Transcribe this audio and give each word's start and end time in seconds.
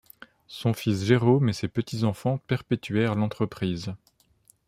Son 0.47 0.73
fils 0.73 1.03
Jérôme 1.03 1.49
et 1.49 1.53
ses 1.53 1.67
petits-enfants 1.67 2.39
perpétuèrent 2.47 3.13
l’entreprise. 3.13 3.93